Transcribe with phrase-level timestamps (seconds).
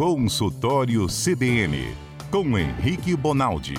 [0.00, 1.94] Consultório CBN,
[2.30, 3.74] com Henrique Bonaldi.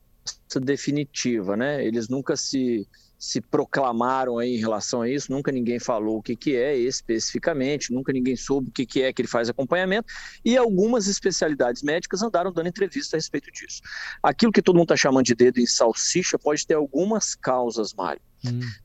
[0.62, 1.86] definitiva, né?
[1.86, 2.88] Eles nunca se,
[3.22, 7.94] se proclamaram aí em relação a isso, nunca ninguém falou o que, que é especificamente,
[7.94, 10.12] nunca ninguém soube o que, que é que ele faz acompanhamento,
[10.44, 13.80] e algumas especialidades médicas andaram dando entrevista a respeito disso.
[14.24, 18.22] Aquilo que todo mundo está chamando de dedo em salsicha pode ter algumas causas, Mário.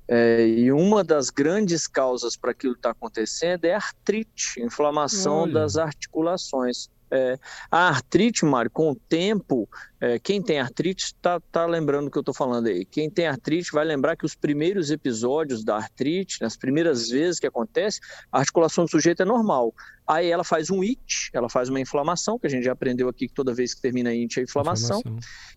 [0.06, 5.55] É, e uma das grandes causas para aquilo que está acontecendo é artrite, inflamação Olha.
[5.55, 6.91] das articulações.
[7.11, 7.39] É,
[7.71, 9.69] a artrite, Mário, com o tempo,
[10.00, 12.84] é, quem tem artrite está tá lembrando o que eu estou falando aí.
[12.84, 17.47] Quem tem artrite vai lembrar que os primeiros episódios da artrite, nas primeiras vezes que
[17.47, 18.00] acontece,
[18.31, 19.72] a articulação do sujeito é normal.
[20.06, 23.28] Aí ela faz um it, ela faz uma inflamação, que a gente já aprendeu aqui
[23.28, 25.03] que toda vez que termina it é inflamação.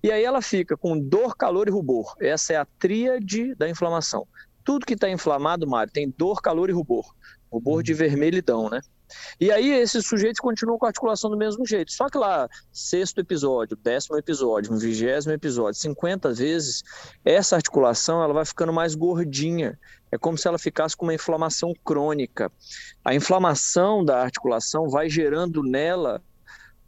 [0.03, 2.15] E aí ela fica com dor, calor e rubor.
[2.19, 4.27] Essa é a tríade da inflamação.
[4.63, 7.13] Tudo que está inflamado, Mário, tem dor, calor e rubor.
[7.51, 8.81] Rubor de vermelhidão, né?
[9.39, 11.91] E aí esses sujeitos continuam com a articulação do mesmo jeito.
[11.91, 16.83] Só que lá, sexto episódio, décimo episódio, vigésimo episódio, 50 vezes,
[17.23, 19.79] essa articulação ela vai ficando mais gordinha.
[20.11, 22.51] É como se ela ficasse com uma inflamação crônica.
[23.03, 26.21] A inflamação da articulação vai gerando nela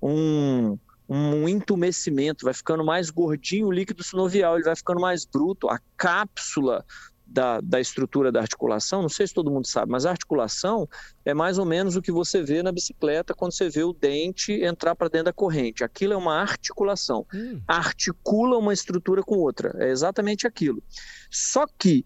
[0.02, 0.78] um,
[1.08, 5.80] um entumecimento, vai ficando mais gordinho o líquido sinovial, ele vai ficando mais bruto, a
[5.98, 6.86] cápsula
[7.32, 10.88] da, da estrutura da articulação, não sei se todo mundo sabe, mas a articulação
[11.24, 14.52] é mais ou menos o que você vê na bicicleta quando você vê o dente
[14.52, 15.84] entrar para dentro da corrente.
[15.84, 17.26] Aquilo é uma articulação.
[17.34, 17.62] Hum.
[17.68, 19.74] Articula uma estrutura com outra.
[19.78, 20.84] É exatamente aquilo.
[21.30, 22.06] Só que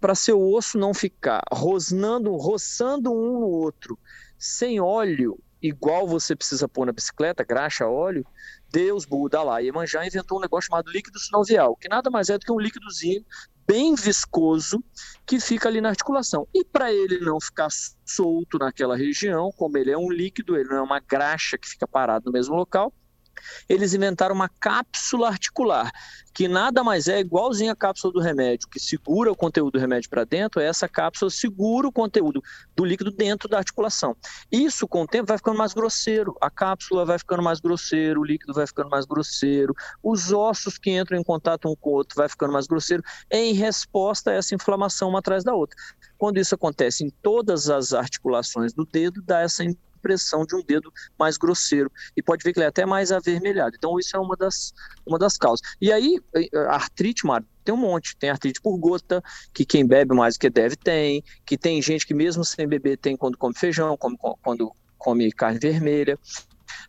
[0.00, 3.98] para seu osso não ficar rosnando, roçando um no outro,
[4.38, 8.26] sem óleo, igual você precisa pôr na bicicleta, graxa, óleo,
[8.70, 12.44] Deus, Buda, lá, Iemanjá inventou um negócio chamado líquido sinovial, que nada mais é do
[12.44, 13.24] que um líquidozinho
[13.66, 14.82] bem viscoso
[15.26, 16.46] que fica ali na articulação.
[16.54, 17.68] E para ele não ficar
[18.04, 21.86] solto naquela região, como ele é um líquido, ele não é uma graxa que fica
[21.86, 22.92] parado no mesmo local,
[23.68, 25.90] eles inventaram uma cápsula articular,
[26.34, 30.10] que nada mais é igualzinho a cápsula do remédio, que segura o conteúdo do remédio
[30.10, 32.42] para dentro, essa cápsula segura o conteúdo
[32.74, 34.16] do líquido dentro da articulação.
[34.50, 38.24] Isso, com o tempo, vai ficando mais grosseiro, a cápsula vai ficando mais grosseiro, o
[38.24, 42.16] líquido vai ficando mais grosseiro, os ossos que entram em contato um com o outro
[42.16, 45.76] vai ficando mais grosseiro, em resposta a essa inflamação uma atrás da outra.
[46.18, 49.64] Quando isso acontece em todas as articulações do dedo, dá essa
[50.04, 53.74] impressão de um dedo mais grosseiro e pode ver que ele é até mais avermelhado.
[53.76, 54.74] Então isso é uma das,
[55.06, 55.66] uma das causas.
[55.80, 56.20] E aí,
[56.68, 58.14] a artrite, Mário, tem um monte.
[58.16, 59.22] Tem artrite por gota,
[59.52, 62.98] que quem bebe mais do que deve tem, que tem gente que mesmo sem beber
[62.98, 66.18] tem quando come feijão, come, quando come carne vermelha.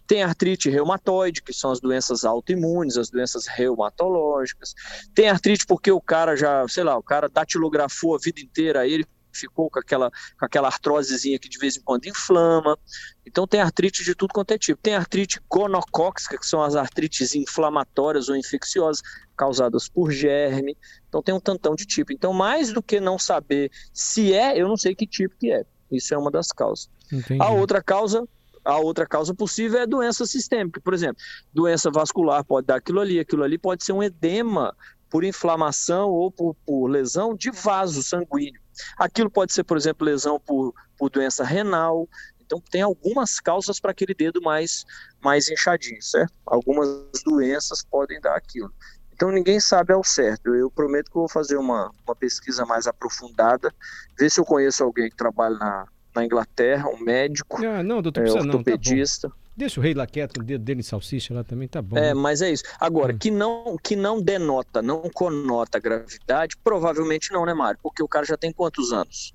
[0.08, 4.74] Tem artrite reumatoide, que são as doenças autoimunes, as doenças reumatológicas.
[5.16, 9.06] Tem artrite porque o cara já, sei lá, o cara datilografou a vida inteira, ele
[9.38, 10.10] ficou com aquela,
[10.40, 12.78] com aquela artrosezinha que de vez em quando inflama.
[13.26, 14.82] Então tem artrite de tudo quanto é tipo.
[14.82, 19.02] Tem artrite gonocóxica, que são as artrites inflamatórias ou infecciosas
[19.36, 20.78] causadas por germe.
[21.08, 22.14] Então tem um tantão de tipo.
[22.14, 25.66] Então mais do que não saber se é, eu não sei que tipo que é.
[25.92, 26.90] Isso é uma das causas.
[27.12, 27.42] Entendi.
[27.42, 28.28] A outra causa,
[28.64, 30.82] a outra causa possível é doença sistêmica.
[30.82, 31.22] Por exemplo,
[31.54, 34.76] doença vascular pode dar aquilo ali, aquilo ali pode ser um edema
[35.10, 38.60] por inflamação ou por, por lesão de vaso sanguíneo.
[38.98, 42.08] Aquilo pode ser, por exemplo, lesão por, por doença renal.
[42.46, 44.86] Então, tem algumas causas para aquele dedo mais,
[45.24, 46.34] mais inchadinho, certo?
[46.46, 46.88] Algumas
[47.26, 48.72] doenças podem dar aquilo.
[49.14, 50.54] Então, ninguém sabe ao certo.
[50.54, 53.74] Eu prometo que vou fazer uma, uma pesquisa mais aprofundada,
[54.20, 58.24] ver se eu conheço alguém que trabalha na, na Inglaterra, um médico, Ah, não, doutor,
[58.24, 58.34] é, não.
[58.34, 59.32] Tá ortopedista.
[59.58, 61.98] Deixa o rei lá quieto, o dedo dele em salsicha lá também tá bom.
[61.98, 62.14] É, né?
[62.14, 62.64] mas é isso.
[62.80, 63.18] Agora, Hum.
[63.18, 67.80] que não que não denota, não conota gravidade, provavelmente não, né, Mário?
[67.82, 69.34] Porque o cara já tem quantos anos?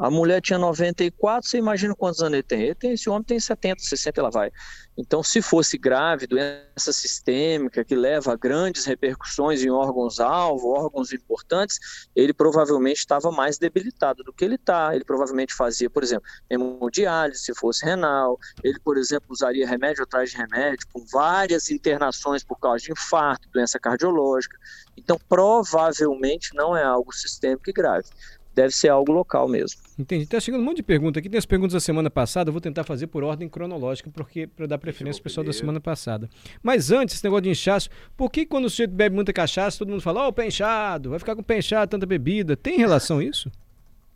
[0.00, 2.62] A mulher tinha 94, você imagina quantos anos ele tem?
[2.62, 4.52] Ele tem esse homem tem 70, 60, ela vai.
[4.96, 11.78] Então, se fosse grave, doença sistêmica que leva a grandes repercussões em órgãos-alvo, órgãos importantes,
[12.14, 14.94] ele provavelmente estava mais debilitado do que ele está.
[14.94, 18.38] Ele provavelmente fazia, por exemplo, hemodiálise, se fosse renal.
[18.62, 23.48] Ele, por exemplo, usaria remédio atrás de remédio, com várias internações por causa de infarto,
[23.52, 24.56] doença cardiológica.
[24.96, 28.08] Então, provavelmente não é algo sistêmico e grave.
[28.58, 29.80] Deve ser algo local mesmo.
[29.96, 30.26] Entendi.
[30.26, 31.28] Tá chegando um monte de perguntas aqui.
[31.28, 32.48] Tem as perguntas da semana passada.
[32.48, 35.80] Eu vou tentar fazer por ordem cronológica, porque para dar preferência ao pessoal da semana
[35.80, 36.28] passada.
[36.60, 39.90] Mas antes, esse negócio de inchaço, por que quando o sujeito bebe muita cachaça, todo
[39.90, 42.56] mundo fala, ó, o pé inchado, vai ficar com o pé inchado, tanta bebida?
[42.56, 43.48] Tem relação isso?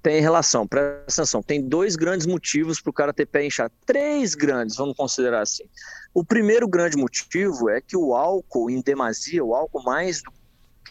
[0.02, 1.40] Tem relação, presta atenção.
[1.40, 3.72] Tem dois grandes motivos para o cara ter pé inchado.
[3.86, 5.62] Três grandes, vamos considerar assim.
[6.12, 10.32] O primeiro grande motivo é que o álcool em demasia, o álcool mais do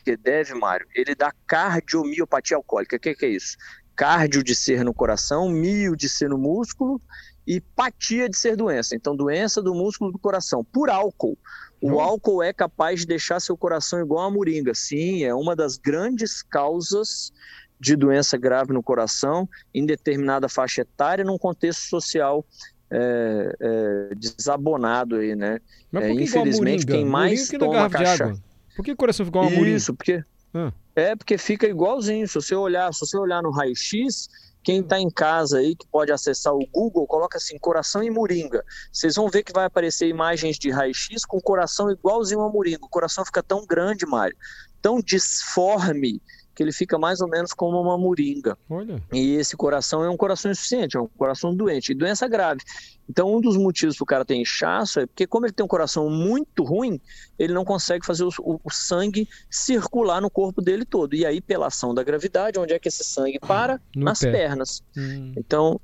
[0.01, 2.95] que deve, Mário, ele dá cardiomiopatia alcoólica.
[2.95, 3.57] O que, que é isso?
[3.95, 6.99] Cardio de ser no coração, mio de ser no músculo
[7.45, 8.95] e patia de ser doença.
[8.95, 11.37] Então, doença do músculo do coração, por álcool.
[11.81, 11.99] O Hum.
[11.99, 14.73] álcool é capaz de deixar seu coração igual a moringa.
[14.75, 17.31] Sim, é uma das grandes causas
[17.79, 22.45] de doença grave no coração em determinada faixa etária, num contexto social
[22.91, 25.59] é, é, desabonado aí, né?
[25.91, 28.43] Mas É, por que a infelizmente, quem mais Moringa que na toma água.
[28.75, 29.77] Por que o coração ficou uma moringa?
[29.77, 30.23] Isso, porque
[30.53, 30.71] Ah.
[30.95, 32.27] é porque fica igualzinho.
[32.27, 34.27] Se você olhar, se você olhar no raio-x,
[34.63, 38.63] quem está em casa aí que pode acessar o Google, coloca assim coração e moringa.
[38.91, 42.85] Vocês vão ver que vai aparecer imagens de raio-x com coração igualzinho a moringa.
[42.85, 44.35] O coração fica tão grande, Mário,
[44.81, 46.21] tão disforme
[46.55, 48.57] que ele fica mais ou menos como uma moringa.
[48.69, 49.01] Olha.
[49.13, 52.61] E esse coração é um coração insuficiente, é um coração doente, e doença grave.
[53.09, 55.67] Então, um dos motivos para o cara ter inchaço é porque, como ele tem um
[55.67, 56.99] coração muito ruim,
[57.37, 61.13] ele não consegue fazer o, o- o sangue circular no corpo dele todo.
[61.13, 63.81] E aí, pela ação da gravidade, onde é que esse sangue para?
[63.95, 64.31] No Nas pé.
[64.31, 64.81] pernas.
[64.97, 65.33] Hum.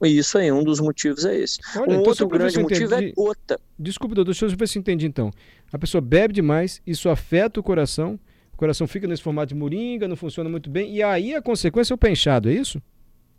[0.04, 1.60] Isso isso aí, um dos motivos é esse.
[1.76, 3.14] Olha, um então, outro grande motivo é entendi.
[3.14, 3.60] gota.
[3.80, 5.32] Desculpa, doutor, deixa eu ver se eu entendi então.
[5.72, 8.20] A pessoa bebe demais, isso afeta o coração,
[8.58, 11.94] o coração fica nesse formato de moringa, não funciona muito bem, e aí a consequência
[11.94, 12.82] é o pé inchado, é isso?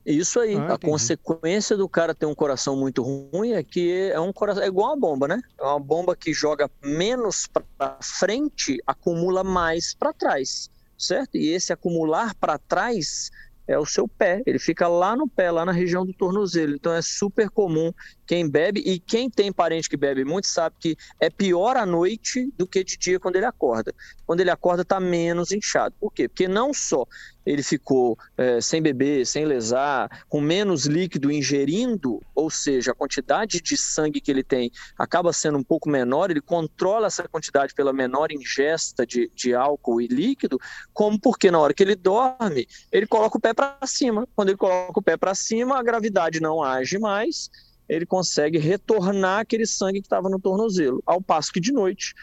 [0.07, 4.21] Isso aí, Ah, a consequência do cara ter um coração muito ruim é que é
[4.21, 5.41] um coração, é igual uma bomba, né?
[5.59, 11.37] É uma bomba que joga menos para frente, acumula mais para trás, certo?
[11.37, 13.29] E esse acumular para trás
[13.67, 16.77] é o seu pé, ele fica lá no pé, lá na região do tornozelo.
[16.77, 17.93] Então é super comum
[18.29, 22.53] quem bebe e quem tem parente que bebe muito sabe que é pior à noite
[22.59, 23.95] do que de dia quando ele acorda.
[24.27, 25.95] Quando ele acorda tá menos inchado.
[25.99, 26.29] Por quê?
[26.29, 27.07] Porque não só
[27.47, 33.63] ele ficou eh, sem beber, sem lesar, com menos líquido ingerindo, ou seja, a quantidade
[33.63, 37.95] de sangue que ele tem acaba sendo um pouco menor, ele controla essa quantidade pela
[37.95, 40.61] menor ingesta de, de álcool e líquido,
[40.93, 44.29] como porque na hora que ele dorme, ele coloca o pé para cima.
[44.37, 47.49] Quando ele coloca o pé para cima, a gravidade não age mais,
[47.89, 51.03] ele consegue retornar aquele sangue que estava no tornozelo.
[51.07, 52.15] Ao passo que de noite,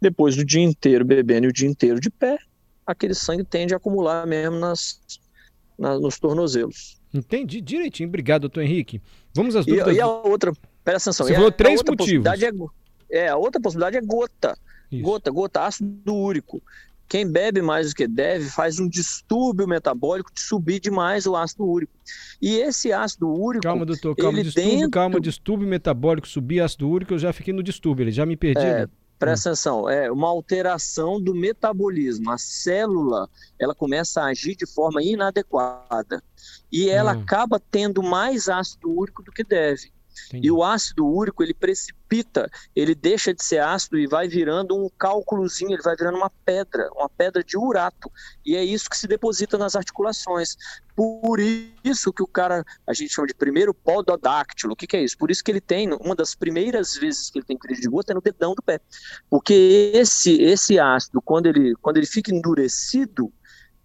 [0.00, 2.38] depois do dia inteiro bebendo e o dia inteiro de pé,
[2.86, 5.00] aquele sangue tende a acumular mesmo nas,
[5.78, 7.00] na- nos tornozelos.
[7.12, 8.08] Entendi direitinho.
[8.08, 9.00] Obrigado, doutor Henrique.
[9.34, 9.96] Vamos às E, dúvidas.
[9.96, 10.52] e a do- outra,
[10.84, 12.26] presta atenção, Você e a- falou a três outra motivos.
[13.10, 14.58] É, é, a outra possibilidade é gota.
[14.92, 15.02] Isso.
[15.02, 16.62] Gota, gota, ácido úrico.
[17.08, 21.64] Quem bebe mais do que deve faz um distúrbio metabólico de subir demais o ácido
[21.64, 21.92] úrico.
[22.40, 27.14] E esse ácido úrico, Calma, doutor, calma, distúrbio, dentro- calma, distúrbio metabólico, subir ácido úrico,
[27.14, 28.64] eu já fiquei no distúrbio, ele já me perdi.
[28.66, 28.88] É, né?
[29.18, 32.30] presta atenção, é uma alteração do metabolismo.
[32.30, 36.22] A célula, ela começa a agir de forma inadequada.
[36.70, 37.20] E ela Hum.
[37.20, 39.92] acaba tendo mais ácido úrico do que deve.
[40.28, 40.48] Entendi.
[40.48, 44.88] E o ácido úrico, ele precipita, ele deixa de ser ácido e vai virando um
[44.98, 48.10] cálculozinho, ele vai virando uma pedra, uma pedra de urato.
[48.44, 50.56] E é isso que se deposita nas articulações.
[50.96, 54.72] Por isso que o cara, a gente chama de primeiro pododáctilo.
[54.72, 55.18] O que, que é isso?
[55.18, 58.12] Por isso que ele tem, uma das primeiras vezes que ele tem crise de gota
[58.12, 58.80] é no dedão do pé.
[59.28, 63.32] Porque esse, esse ácido, quando ele, quando ele fica endurecido,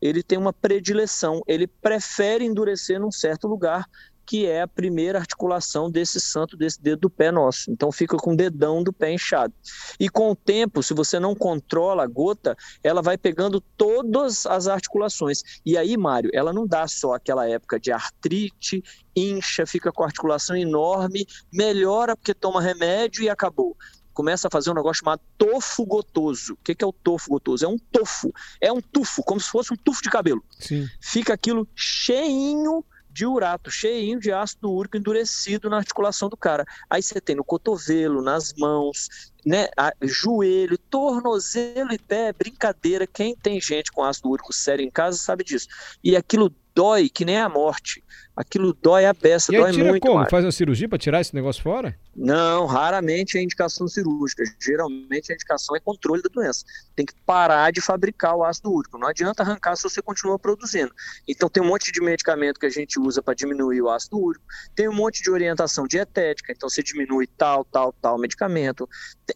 [0.01, 3.86] ele tem uma predileção, ele prefere endurecer num certo lugar
[4.29, 7.71] que é a primeira articulação desse santo, desse dedo do pé nosso.
[7.71, 9.51] Então fica com o dedão do pé inchado.
[10.00, 14.67] E com o tempo, se você não controla a gota, ela vai pegando todas as
[14.67, 15.41] articulações.
[15.65, 18.83] E aí, Mário, ela não dá só aquela época de artrite,
[19.15, 23.75] incha, fica com a articulação enorme, melhora porque toma remédio e acabou
[24.12, 26.53] começa a fazer um negócio chamado tofo gotoso.
[26.55, 27.63] O que é o tofo gotoso?
[27.63, 30.43] É um tofo, é um tufo, como se fosse um tufo de cabelo.
[30.59, 30.86] Sim.
[31.00, 36.66] Fica aquilo cheinho de urato, cheinho de ácido úrico endurecido na articulação do cara.
[36.89, 39.08] Aí você tem no cotovelo, nas mãos,
[39.46, 39.67] né,
[40.01, 43.08] joelho, tornozelo e pé, brincadeira.
[43.08, 45.67] Quem tem gente com ácido úrico sério em casa sabe disso.
[46.03, 48.03] E aquilo dói que nem a morte
[48.39, 50.08] aquilo dói a beça, e dói tira muito.
[50.08, 50.25] como?
[50.29, 51.93] Faz uma cirurgia para tirar esse negócio fora?
[52.15, 54.43] Não, raramente é indicação cirúrgica.
[54.58, 56.63] Geralmente a indicação é controle da doença.
[56.96, 58.98] Tem que parar de fabricar o ácido úrico.
[58.98, 60.93] Não adianta arrancar se você continua produzindo.
[61.27, 64.46] Então tem um monte de medicamento que a gente usa para diminuir o ácido úrico.
[64.74, 66.53] Tem um monte de orientação dietética.
[66.53, 68.88] Então você diminui tal, tal, tal medicamento.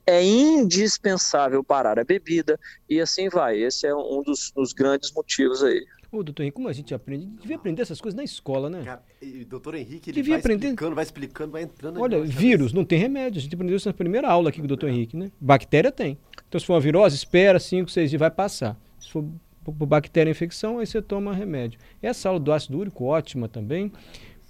[0.05, 2.59] É indispensável parar a bebida
[2.89, 3.57] e assim vai.
[3.59, 5.85] Esse é um dos, dos grandes motivos aí.
[6.11, 7.25] Ô, doutor Henrique, como a gente aprende?
[7.41, 8.83] Devia aprender essas coisas na escola, né?
[8.83, 11.99] Cara, e o doutor Henrique, ele Devia vai aprender- explicando, vai explicando, vai entrando...
[11.99, 13.39] Olha, vírus não tem remédio.
[13.39, 15.31] A gente aprendeu isso na primeira aula aqui com o doutor Henrique, né?
[15.41, 16.19] Bactéria tem.
[16.47, 18.79] Então, se for uma virose, espera 5, 6 dias, vai passar.
[18.99, 19.23] Se for
[19.63, 21.79] por por bactéria infecção, aí você toma remédio.
[22.01, 23.91] Essa aula do ácido úrico, ótima também.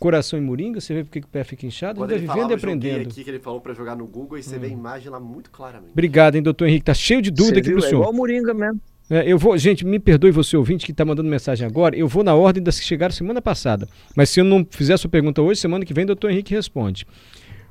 [0.03, 1.97] Coração e moringa, você vê porque que o pé fica inchado.
[1.97, 2.97] Quando a ele gente vai vivendo e aprendendo.
[2.97, 3.09] Hum.
[3.09, 5.49] aqui que ele falou pra jogar no Google e você vê a imagem lá muito
[5.49, 5.91] claramente.
[5.93, 6.83] Obrigado, hein, doutor Henrique.
[6.83, 7.77] Tá cheio de dúvida Você aqui viu?
[7.77, 8.01] pro É senhor.
[8.01, 8.81] igual Moringa mesmo.
[9.09, 11.95] É, eu vou, gente, me perdoe você ouvinte que está mandando mensagem agora.
[11.95, 13.87] Eu vou na ordem das que chegaram semana passada.
[14.13, 17.07] Mas se eu não fizer a sua pergunta hoje, semana que vem, doutor Henrique responde.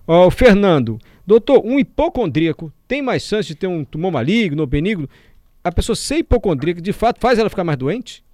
[0.07, 4.67] Ó, o Fernando, doutor, um hipocondríaco tem mais chance de ter um tumor maligno ou
[4.67, 5.07] benigno?
[5.63, 8.25] A pessoa ser hipocondríaca, de fato, faz ela ficar mais doente?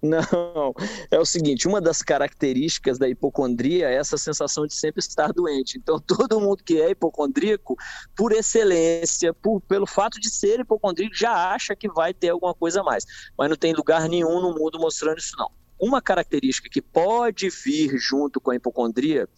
[0.00, 0.74] Não,
[1.10, 5.76] é o seguinte, uma das características da hipocondria é essa sensação de sempre estar doente.
[5.76, 7.76] Então, todo mundo que é hipocondríaco,
[8.16, 12.80] por excelência, por, pelo fato de ser hipocondríaco, já acha que vai ter alguma coisa
[12.80, 13.04] a mais.
[13.36, 15.50] Mas não tem lugar nenhum no mundo mostrando isso, não.
[15.80, 19.28] Uma característica que pode vir junto com a hipocondria,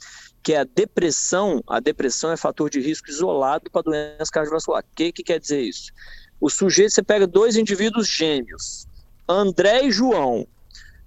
[0.42, 4.82] que é a depressão, a depressão é fator de risco isolado para doença cardiovascular.
[4.82, 5.92] O que, que quer dizer isso?
[6.40, 8.86] O sujeito, você pega dois indivíduos gêmeos,
[9.30, 10.44] André e João.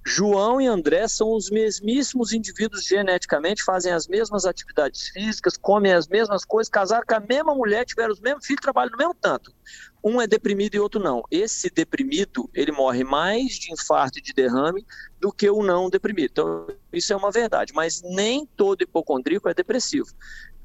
[0.05, 6.07] João e André são os mesmíssimos indivíduos geneticamente, fazem as mesmas atividades físicas, comem as
[6.07, 9.53] mesmas coisas, casaram com a mesma mulher, tiveram os mesmos filhos, trabalham no mesmo tanto.
[10.01, 11.23] Um é deprimido e outro não.
[11.29, 14.85] Esse deprimido, ele morre mais de infarto e de derrame
[15.19, 16.31] do que o não deprimido.
[16.31, 20.07] Então, isso é uma verdade, mas nem todo hipocondríaco é depressivo.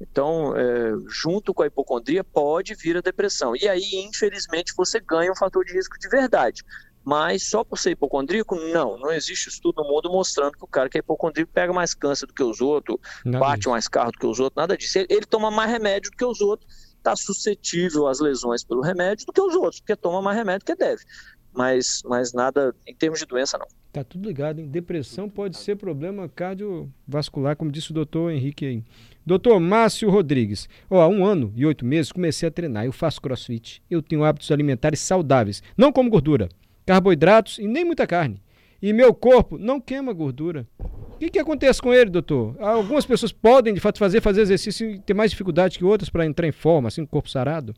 [0.01, 3.53] Então, é, junto com a hipocondria, pode vir a depressão.
[3.55, 6.63] E aí, infelizmente, você ganha um fator de risco de verdade.
[7.03, 8.97] Mas só por ser hipocondríaco, não.
[8.99, 12.27] Não existe estudo no mundo mostrando que o cara que é hipocondríaco pega mais câncer
[12.27, 13.69] do que os outros, Nada bate disso.
[13.69, 14.97] mais carro do que os outros, nada disso.
[14.99, 19.25] Ele, ele toma mais remédio do que os outros, está suscetível às lesões pelo remédio
[19.25, 21.01] do que os outros, porque toma mais remédio que deve.
[21.53, 23.65] Mas, mas nada em termos de doença, não.
[23.91, 24.67] Tá tudo ligado, hein?
[24.67, 28.83] Depressão pode ser problema cardiovascular, como disse o doutor Henrique aí.
[29.25, 30.69] Doutor Márcio Rodrigues.
[30.89, 32.85] Ó, há um ano e oito meses comecei a treinar.
[32.85, 33.81] Eu faço crossfit.
[33.89, 35.63] Eu tenho hábitos alimentares saudáveis.
[35.77, 36.49] Não como gordura,
[36.89, 38.41] carboidratos e nem muita carne.
[38.81, 40.67] E meu corpo não queima gordura.
[40.79, 42.55] O que, que acontece com ele, doutor?
[42.59, 46.25] Algumas pessoas podem, de fato, fazer, fazer exercício e ter mais dificuldade que outras para
[46.25, 47.75] entrar em forma, assim, com o corpo sarado?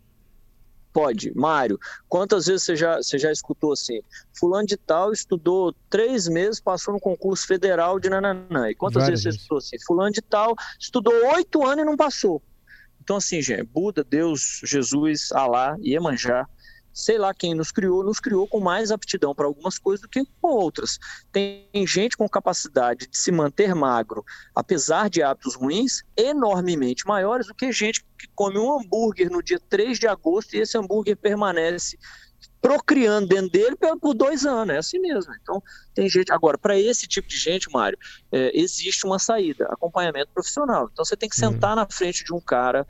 [0.93, 1.33] Pode.
[1.35, 1.77] Mário,
[2.07, 3.99] quantas vezes você já, você já escutou assim?
[4.33, 8.69] Fulano de tal estudou três meses, passou no concurso federal de nananã.
[8.69, 9.77] E quantas Várias vezes você escutou assim?
[9.85, 12.41] Fulano de tal estudou oito anos e não passou.
[13.03, 16.47] Então, assim, gente, Buda, Deus, Jesus, Alá, Iemanjá,
[16.93, 20.23] sei lá quem nos criou, nos criou com mais aptidão para algumas coisas do que
[20.41, 20.99] com outras.
[21.31, 24.23] Tem gente com capacidade de se manter magro,
[24.55, 29.59] apesar de hábitos ruins, enormemente maiores do que gente que come um hambúrguer no dia
[29.69, 31.97] 3 de agosto e esse hambúrguer permanece
[32.61, 35.33] procriando dentro dele por dois anos, é assim mesmo.
[35.41, 35.61] Então,
[35.95, 36.31] tem gente.
[36.31, 37.97] Agora, para esse tipo de gente, Mário,
[38.31, 40.87] é, existe uma saída, acompanhamento profissional.
[40.91, 42.85] Então, você tem que sentar na frente de um cara.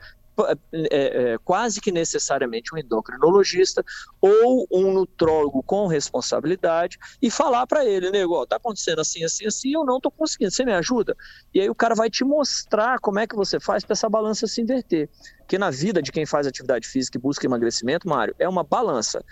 [0.72, 3.84] É, é, quase que necessariamente um endocrinologista
[4.20, 9.74] ou um nutrólogo com responsabilidade e falar para ele, nego, tá acontecendo assim, assim, assim,
[9.74, 11.14] eu não tô conseguindo, você me ajuda?
[11.54, 14.46] E aí o cara vai te mostrar como é que você faz para essa balança
[14.46, 15.10] se inverter.
[15.38, 19.22] Porque na vida de quem faz atividade física e busca emagrecimento, Mário, é uma balança.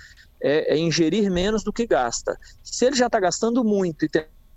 [0.43, 2.39] É, é ingerir menos do que gasta.
[2.63, 4.09] Se ele já está gastando muito e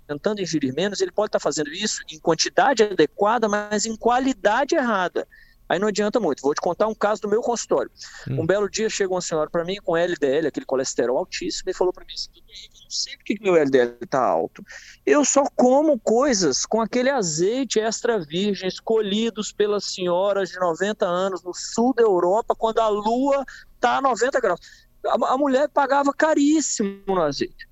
[0.06, 5.26] tentando ingerir menos, ele pode estar fazendo isso em quantidade adequada, mas em qualidade errada.
[5.68, 6.42] Aí não adianta muito.
[6.42, 7.90] Vou te contar um caso do meu consultório.
[8.28, 8.42] Hum.
[8.42, 11.92] Um belo dia chegou uma senhora para mim com LDL, aquele colesterol altíssimo, e falou
[11.92, 14.62] para mim assim: "Doutor Henrique, eu não sei por que que meu LDL está alto.
[15.06, 21.42] Eu só como coisas com aquele azeite extra virgem escolhidos pelas senhoras de 90 anos
[21.42, 23.44] no sul da Europa, quando a lua
[23.74, 24.60] está a 90 graus.
[25.06, 27.68] A, a mulher pagava caríssimo no azeite.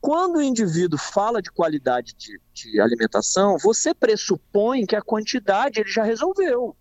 [0.00, 5.90] Quando o indivíduo fala de qualidade de, de alimentação, você pressupõe que a quantidade ele
[5.90, 6.76] já resolveu.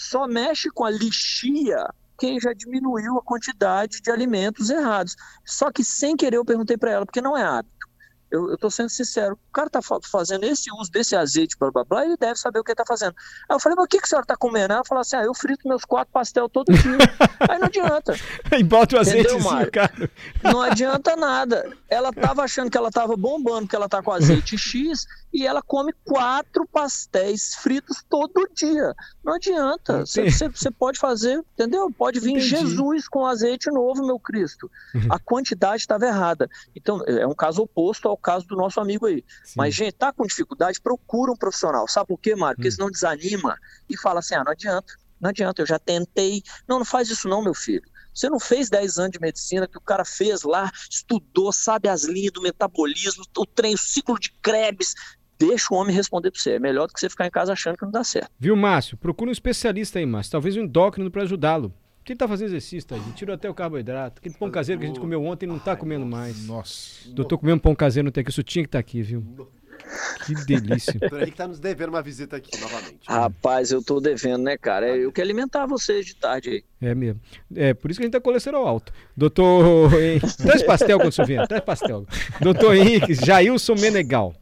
[0.00, 1.86] Só mexe com a lixia
[2.18, 5.14] quem já diminuiu a quantidade de alimentos errados.
[5.44, 7.79] Só que sem querer eu perguntei para ela, porque não é hábito.
[8.30, 12.04] Eu estou sendo sincero, o cara está fazendo esse uso desse azeite, blá blá blá,
[12.04, 13.14] ele deve saber o que está fazendo.
[13.48, 14.72] Aí eu falei, mas o que, que a senhora está comendo?
[14.72, 16.98] Ela falou assim: ah, eu frito meus quatro pastel todo dia.
[17.48, 18.14] Aí não adianta.
[18.56, 19.70] e bota o Mário?
[19.72, 20.10] cara.
[20.42, 21.76] Não adianta nada.
[21.88, 25.62] Ela estava achando que ela estava bombando, que ela está com azeite X, e ela
[25.62, 28.94] come quatro pastéis fritos todo dia.
[29.24, 30.04] Não adianta.
[30.04, 31.90] Você pode fazer, entendeu?
[31.90, 32.48] Pode vir Entendi.
[32.48, 34.70] Jesus com azeite novo, meu Cristo.
[35.08, 36.48] A quantidade estava errada.
[36.74, 39.24] Então, é um caso oposto ao caso do nosso amigo aí.
[39.44, 39.54] Sim.
[39.56, 41.86] Mas, gente, tá com dificuldade, procura um profissional.
[41.88, 42.56] Sabe por quê, Mário?
[42.56, 42.72] Porque Hum.
[42.72, 43.56] senão desanima
[43.88, 46.42] e fala assim: ah, não adianta, não adianta, eu já tentei.
[46.68, 47.82] Não, não faz isso não, meu filho.
[48.12, 52.04] Você não fez 10 anos de medicina que o cara fez lá, estudou, sabe as
[52.04, 54.94] linhas do metabolismo, o trem, o ciclo de Krebs.
[55.38, 56.50] Deixa o homem responder para você.
[56.52, 58.30] É melhor do que você ficar em casa achando que não dá certo.
[58.38, 58.98] Viu, Márcio?
[58.98, 60.32] Procura um especialista aí, Márcio.
[60.32, 61.72] Talvez um endócrino para ajudá-lo.
[62.08, 62.96] Ele tá fazendo exercício, tá?
[62.96, 64.18] Ele tirou até o carboidrato.
[64.18, 66.44] Aquele pão caseiro que a gente comeu ontem não tá comendo mais.
[66.44, 67.08] Nossa.
[67.10, 68.30] Doutor comendo pão caseiro não tem aqui.
[68.30, 69.24] Isso tinha que estar aqui, viu?
[70.26, 70.94] Que delícia.
[70.96, 73.00] O doutor Henrique tá nos devendo uma visita aqui novamente.
[73.06, 74.88] Rapaz, eu tô devendo, né, cara?
[74.88, 76.64] É eu que alimentar vocês de tarde aí.
[76.80, 77.20] É mesmo.
[77.54, 78.92] É por isso que a gente tá com colesterol alto.
[79.16, 79.90] Doutor.
[80.42, 81.46] Traz pastel quando você vier.
[81.46, 82.06] Traz pastel.
[82.40, 84.34] Doutor Henrique, Jailson Menegal.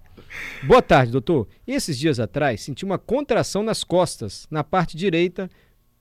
[0.64, 1.46] Boa tarde, doutor.
[1.66, 5.50] Esses dias atrás senti uma contração nas costas, na parte direita,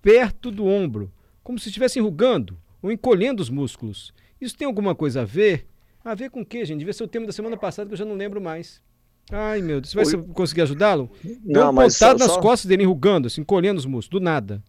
[0.01, 1.11] perto do ombro,
[1.47, 4.13] como se estivesse enrugando ou encolhendo os músculos.
[4.41, 5.65] Isso tem alguma coisa a ver?
[6.03, 6.79] A ver com o quê, gente?
[6.79, 8.81] Devia ser o tema da semana passada que eu já não lembro mais.
[9.31, 9.91] Ai, meu Deus.
[9.91, 10.11] Você vai Oi.
[10.11, 11.09] se- conseguir ajudá-lo?
[11.23, 12.41] Deu Não, um mas pontado nas só...
[12.41, 14.61] costas dele, enrugando, assim, encolhendo os músculos, do nada.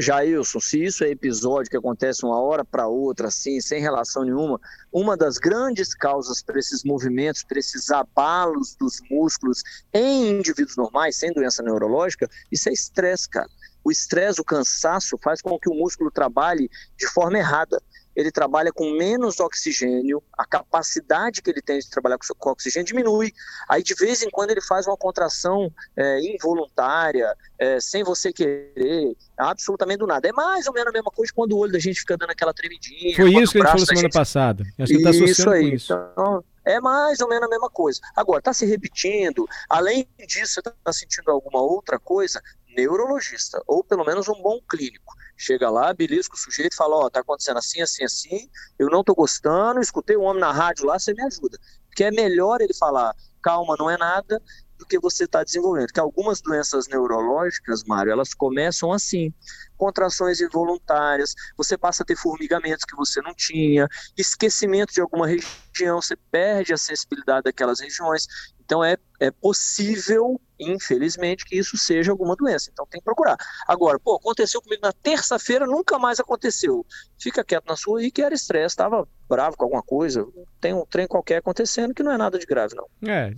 [0.00, 4.58] Jailson, se isso é episódio que acontece uma hora para outra, assim, sem relação nenhuma,
[4.92, 9.62] uma das grandes causas para esses movimentos, para esses abalos dos músculos
[9.92, 13.48] em indivíduos normais, sem doença neurológica, isso é estresse, cara.
[13.88, 17.82] O estresse, o cansaço, faz com que o músculo trabalhe de forma errada.
[18.14, 23.32] Ele trabalha com menos oxigênio, a capacidade que ele tem de trabalhar com oxigênio diminui.
[23.66, 29.16] Aí, de vez em quando, ele faz uma contração é, involuntária, é, sem você querer,
[29.38, 30.28] absolutamente do nada.
[30.28, 32.52] É mais ou menos a mesma coisa quando o olho da gente fica dando aquela
[32.52, 33.16] tremidinha.
[33.16, 34.64] Foi isso que a gente falou semana gente- passada.
[34.78, 35.74] Acho que tá Isso aí.
[35.74, 35.94] isso.
[35.94, 37.98] Então, é mais ou menos a mesma coisa.
[38.14, 39.48] Agora, está se repetindo.
[39.70, 42.42] Além disso, você está sentindo alguma outra coisa?
[42.78, 45.14] Neurologista, ou pelo menos um bom clínico.
[45.36, 49.02] Chega lá, belisca o sujeito e fala: Ó, tá acontecendo assim, assim, assim, eu não
[49.02, 51.58] tô gostando, escutei o homem na rádio lá, você me ajuda.
[51.88, 54.40] Porque é melhor ele falar: calma, não é nada,
[54.78, 55.86] do que você está desenvolvendo.
[55.86, 59.34] Porque algumas doenças neurológicas, Mário, elas começam assim.
[59.76, 66.00] Contrações involuntárias, você passa a ter formigamentos que você não tinha, esquecimento de alguma região,
[66.00, 68.26] você perde a sensibilidade daquelas regiões.
[68.60, 72.70] Então é, é possível, infelizmente, que isso seja alguma doença.
[72.72, 73.36] Então tem que procurar.
[73.66, 76.84] Agora, pô, aconteceu comigo na terça-feira, nunca mais aconteceu.
[77.18, 80.26] Fica quieto na sua aí que era estresse, estava bravo com alguma coisa.
[80.60, 82.86] Tem um trem qualquer acontecendo que não é nada de grave, não.
[83.08, 83.32] É,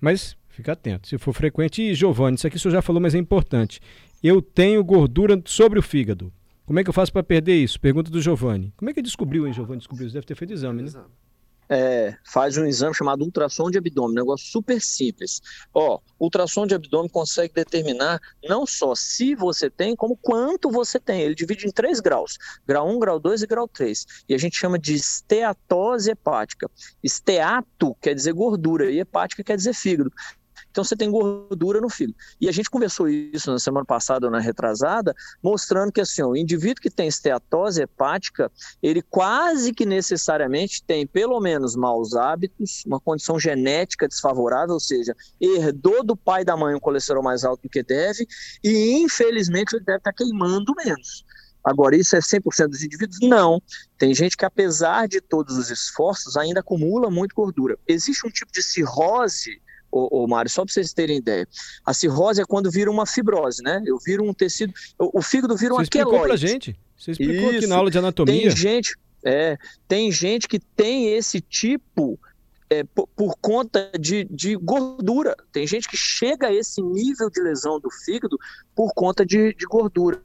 [0.00, 1.08] mas fica atento.
[1.08, 3.80] Se for frequente, e Giovanni, isso aqui o senhor já falou, mas é importante.
[4.22, 6.32] Eu tenho gordura sobre o fígado.
[6.66, 7.80] Como é que eu faço para perder isso?
[7.80, 8.74] Pergunta do Giovanni.
[8.76, 9.78] Como é que descobriu, hein, Giovanni?
[9.78, 10.14] Descobriu isso?
[10.14, 10.88] Deve ter feito exame, né?
[10.88, 11.10] Exato.
[11.68, 15.42] É, faz um exame chamado ultrassom de abdômen, um negócio super simples.
[15.74, 21.20] Ó, ultrassom de abdômen consegue determinar não só se você tem, como quanto você tem.
[21.20, 24.06] Ele divide em três graus: grau 1, grau 2 e grau 3.
[24.28, 26.70] E a gente chama de esteatose hepática.
[27.02, 30.12] Esteato quer dizer gordura e hepática quer dizer fígado.
[30.78, 32.16] Então você tem gordura no fígado.
[32.40, 35.12] E a gente conversou isso na semana passada na retrasada,
[35.42, 38.48] mostrando que assim, o indivíduo que tem esteatose hepática,
[38.80, 45.16] ele quase que necessariamente tem pelo menos maus hábitos, uma condição genética desfavorável, ou seja,
[45.40, 48.24] herdou do pai e da mãe um colesterol mais alto do que deve,
[48.62, 51.24] e infelizmente ele deve estar queimando menos.
[51.64, 53.18] Agora, isso é 100% dos indivíduos?
[53.20, 53.60] Não.
[53.98, 57.76] Tem gente que, apesar de todos os esforços, ainda acumula muito gordura.
[57.84, 61.46] Existe um tipo de cirrose ô, ô Mário, só para vocês terem ideia.
[61.84, 63.82] A cirrose é quando vira uma fibrose, né?
[63.86, 64.72] Eu viro um tecido.
[64.98, 66.46] O, o fígado vira um Você explicou pra aqueloide.
[66.46, 66.78] gente.
[66.96, 67.68] Você explicou aqui Isso.
[67.68, 68.40] na aula de anatomia.
[68.42, 72.18] Tem gente, é, tem gente que tem esse tipo
[72.70, 75.36] é, por, por, conta de, de, gordura.
[75.52, 78.38] Tem gente que chega a esse nível de lesão do fígado
[78.74, 80.20] por conta de, de gordura.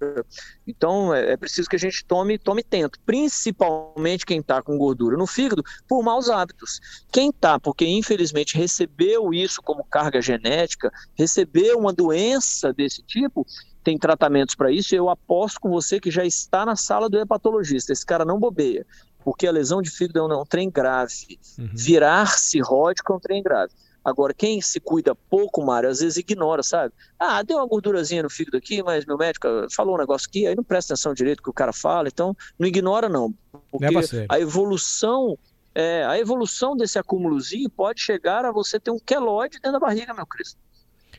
[0.67, 5.17] Então é, é, preciso que a gente tome, tome tento, principalmente quem está com gordura
[5.17, 6.79] no fígado, por maus hábitos.
[7.11, 13.45] Quem está, porque infelizmente recebeu isso como carga genética, recebeu uma doença desse tipo,
[13.83, 17.91] tem tratamentos para isso, eu aposto com você que já está na sala do hepatologista.
[17.91, 18.85] Esse cara não bobeia
[19.23, 21.39] porque a lesão de fígado é um, é trem grave.
[21.57, 21.69] Uhum.
[21.73, 23.71] Virar cirrótico é um trem grave.
[24.03, 26.93] Agora, quem se cuida pouco, Mário, às vezes ignora, sabe?
[27.17, 30.55] Ah, deu uma gordurazinha no fígado aqui, mas meu médico falou um negócio aqui, aí
[30.55, 33.33] não presta atenção direito que o cara fala, então não ignora não.
[33.71, 33.85] Porque
[34.27, 35.37] a evolução,
[35.73, 40.13] é, a evolução desse acúmulozinho pode chegar a você ter um queloide dentro da barriga,
[40.13, 40.59] meu Cristo.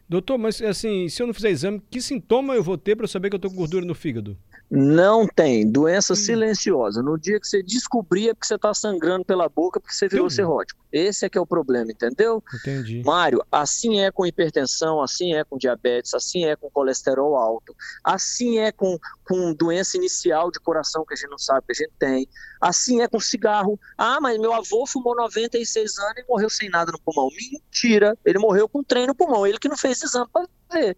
[0.07, 3.31] Doutor, mas assim, se eu não fizer exame, que sintoma eu vou ter para saber
[3.31, 4.37] que eu tô com gordura no fígado?
[4.71, 5.71] Não tem.
[5.71, 6.17] Doença hum.
[6.17, 7.03] silenciosa.
[7.03, 10.29] No dia que você descobrir é porque você está sangrando pela boca porque você virou
[10.31, 10.85] cirrótico.
[10.93, 12.43] Esse é que é o problema, entendeu?
[12.55, 13.03] Entendi.
[13.05, 18.59] Mário, assim é com hipertensão, assim é com diabetes, assim é com colesterol alto, assim
[18.59, 21.93] é com, com doença inicial de coração que a gente não sabe que a gente
[21.99, 22.29] tem,
[22.61, 23.79] assim é com cigarro.
[23.99, 27.29] Ah, mas meu avô fumou 96 anos e morreu sem nada no pulmão.
[27.29, 30.97] Mentira, ele morreu com trem no pulmão, ele que não fez exame para ver.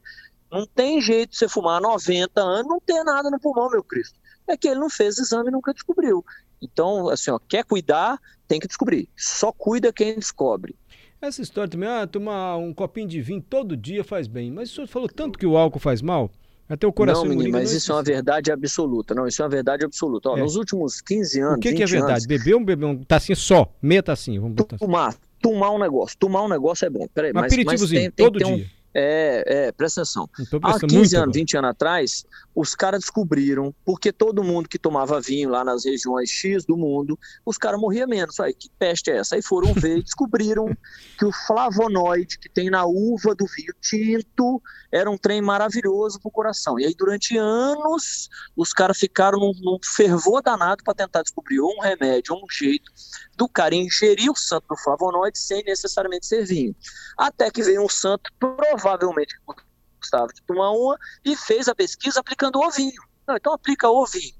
[0.50, 4.18] Não tem jeito de você fumar 90 anos não ter nada no pulmão, meu Cristo.
[4.46, 6.24] É que ele não fez exame e nunca descobriu.
[6.62, 9.08] Então, assim, ó, quer cuidar, tem que descobrir.
[9.16, 10.74] Só cuida quem descobre.
[11.20, 14.50] Essa história também, ah, tomar um copinho de vinho todo dia faz bem.
[14.50, 16.30] Mas o senhor falou tanto que o álcool faz mal.
[16.68, 19.14] Até o coração Não, menino, mas não isso é uma verdade absoluta.
[19.14, 20.30] Não, isso é uma verdade absoluta.
[20.30, 20.40] Ó, é.
[20.40, 21.56] Nos últimos 15 anos.
[21.58, 22.12] O que, que é verdade?
[22.12, 24.40] Anos, beber um, beber um tacinho só, meia tacinha.
[24.40, 25.18] Vamos botar tomar, assim.
[25.40, 26.18] tomar um negócio.
[26.18, 27.06] Tomar um negócio é bom.
[27.14, 28.64] Peraí, mas, aperitivozinho, mas tem, todo tem dia.
[28.64, 30.26] Um, é, é, presta atenção.
[30.62, 35.50] Há 15 anos, 20 anos atrás, os caras descobriram, porque todo mundo que tomava vinho
[35.50, 38.40] lá nas regiões X do mundo, os caras morriam menos.
[38.40, 39.34] Aí, que peste é essa?
[39.34, 40.74] Aí foram ver e descobriram
[41.18, 46.30] que o flavonoide que tem na uva do vinho tinto era um trem maravilhoso pro
[46.30, 46.80] coração.
[46.80, 51.80] E aí, durante anos, os caras ficaram num, num fervor danado para tentar descobrir um
[51.82, 52.90] remédio, um jeito
[53.36, 56.74] do cara ingerir o santo do flavonoide sem necessariamente ser vinho.
[57.16, 59.36] Até que veio um santo, provavelmente
[60.00, 63.02] gostava de tomar uma, e fez a pesquisa aplicando o vinho.
[63.26, 64.34] Não, então aplica o vinho.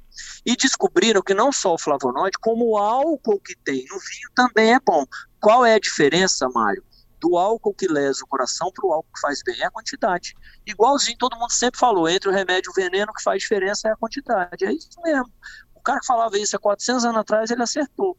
[0.44, 4.72] E descobriram que não só o flavonoide, como o álcool que tem no vinho também
[4.72, 5.04] é bom.
[5.40, 6.84] Qual é a diferença, Mário?
[7.20, 10.34] Do álcool que lesa o coração para o álcool que faz bem é a quantidade.
[10.66, 13.92] Igualzinho todo mundo sempre falou, entre o remédio e o veneno, que faz diferença é
[13.92, 14.64] a quantidade.
[14.64, 15.30] É isso mesmo.
[15.74, 18.16] O cara que falava isso há 400 anos atrás, ele acertou.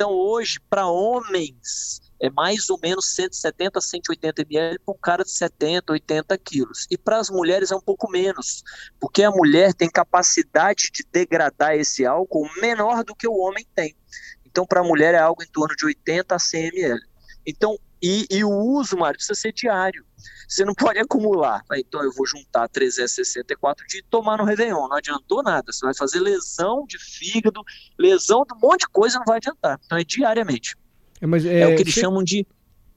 [0.00, 5.30] Então, hoje, para homens, é mais ou menos 170, 180 ml para um cara de
[5.30, 6.86] 70, 80 quilos.
[6.90, 8.64] E para as mulheres é um pouco menos,
[8.98, 13.94] porque a mulher tem capacidade de degradar esse álcool menor do que o homem tem.
[14.42, 17.00] Então, para a mulher é algo em torno de 80 a 100 ml.
[17.46, 20.04] Então, e, e o uso, Mário, precisa ser diário.
[20.48, 21.62] Você não pode acumular.
[21.74, 24.88] Então eu vou juntar 364 dias e tomar no Réveillon.
[24.88, 25.72] Não adiantou nada.
[25.72, 27.62] Você vai fazer lesão de fígado,
[27.98, 29.78] lesão de um monte de coisa, não vai adiantar.
[29.84, 30.76] Então é diariamente.
[31.20, 32.00] É, mas, é, é o que eles você...
[32.00, 32.46] chamam de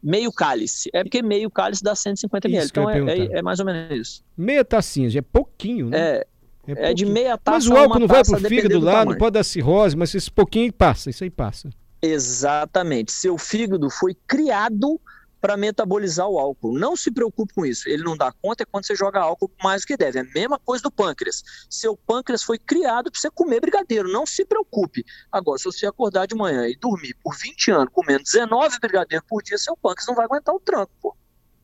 [0.01, 0.89] meio cálice.
[0.93, 2.67] É porque meio cálice dá 150 ml.
[2.67, 4.23] Então é, é, é, mais ou menos isso.
[4.35, 5.97] Meia tacinha, já é pouquinho, né?
[5.99, 6.27] É,
[6.67, 7.57] é, é de meia taça.
[7.57, 10.71] Mas o álcool não vai pro fígado lá, não pode dar cirrose, mas esse pouquinho
[10.73, 11.69] passa, isso aí passa.
[12.03, 13.13] Exatamente.
[13.13, 14.99] Seu fígado foi criado
[15.39, 16.77] para metabolizar o álcool.
[16.77, 17.87] Não se preocupe com isso.
[17.87, 20.19] Ele não dá conta é quando você joga álcool mais do que deve.
[20.19, 21.43] É a mesma coisa do pâncreas.
[21.69, 24.11] Seu pâncreas foi criado para você comer brigadeiro.
[24.11, 25.05] Não se preocupe.
[25.31, 29.41] Agora, se você acordar de manhã e dormir por 20 anos comendo 19 brigadeiros por
[29.41, 31.15] dia, seu pâncreas não vai aguentar o tranco, pô.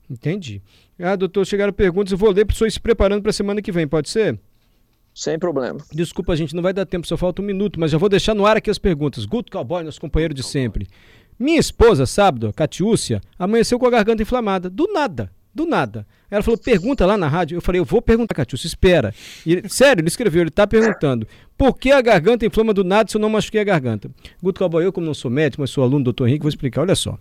[0.10, 0.62] Entendi.
[0.98, 2.14] Ah, doutor, chegaram perguntas.
[2.14, 4.40] Eu vou ler para o senhor se preparando para a semana que vem, pode ser?
[5.20, 5.82] Sem problema.
[5.92, 8.46] Desculpa, gente, não vai dar tempo, só falta um minuto, mas já vou deixar no
[8.46, 9.26] ar aqui as perguntas.
[9.26, 10.88] Guto Cowboy, nosso companheiro de sempre.
[11.38, 14.70] Minha esposa, sábado, Catiúcia, amanheceu com a garganta inflamada.
[14.70, 15.30] Do nada.
[15.54, 16.08] Do nada.
[16.32, 17.58] Ela falou, pergunta lá na rádio.
[17.58, 19.14] Eu falei, eu vou perguntar, Catiúcia, espera.
[19.46, 21.28] E, sério, ele escreveu, ele está perguntando.
[21.58, 24.10] Por que a garganta inflama do nada se eu não machuquei a garganta?
[24.42, 26.80] Guto Calboy, eu como não sou médico, mas sou aluno do doutor Henrique, vou explicar.
[26.80, 27.18] Olha só.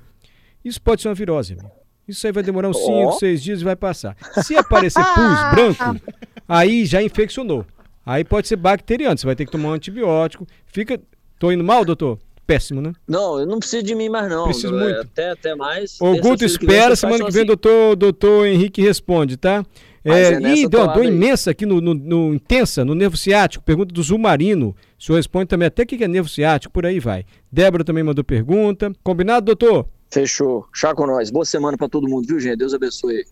[0.65, 1.69] Isso pode ser uma virose, amigo.
[2.07, 3.13] Isso aí vai demorar uns 5, oh.
[3.13, 4.17] 6 dias e vai passar.
[4.45, 6.01] Se aparecer pus branco,
[6.47, 7.67] aí já infeccionou.
[8.09, 9.19] Aí pode ser bacteriano.
[9.19, 10.47] Você vai ter que tomar um antibiótico.
[10.67, 10.99] Fica.
[11.39, 12.19] Tô indo mal, doutor?
[12.47, 12.95] péssimo, né?
[13.07, 14.45] Não, eu não preciso de mim mais, não.
[14.45, 14.97] Preciso muito.
[14.97, 16.01] É, até, até mais.
[16.01, 19.63] Ô, Guto, espera, semana que vem o doutor, doutor Henrique responde, tá?
[20.03, 23.63] É, é e deu uma dor imensa aqui no, no, no, intensa, no nervo ciático.
[23.63, 24.75] Pergunta do Zumarino.
[24.99, 27.27] O senhor responde também até o que é nervo ciático, por aí vai.
[27.53, 28.91] Débora também mandou pergunta.
[29.05, 29.87] Combinado, doutor?
[30.11, 30.67] Fechou.
[30.73, 31.31] Chá com nós.
[31.31, 32.57] Boa semana para todo mundo, viu, gente?
[32.57, 33.27] Deus abençoe.